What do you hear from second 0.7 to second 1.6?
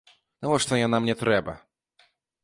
яна мне трэба?